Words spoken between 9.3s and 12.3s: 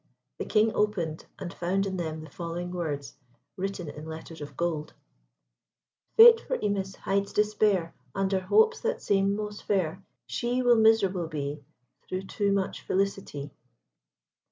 most fair; She will miserable be, Through